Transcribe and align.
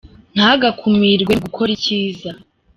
ntugakumirwe 0.33 1.31
mugukora 1.39 1.71
icyiza. 1.77 2.31